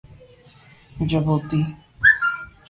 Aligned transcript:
Djibouti 1.09 1.75